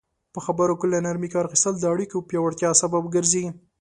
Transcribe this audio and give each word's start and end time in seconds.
په 0.33 0.39
خبرو 0.45 0.75
کې 0.79 0.85
له 0.93 0.99
نرمي 1.05 1.29
کار 1.33 1.43
اخیستل 1.47 1.73
د 1.79 1.85
اړیکو 1.93 2.25
پیاوړتیا 2.29 2.69
سبب 2.81 3.03
ګرځي. 3.15 3.45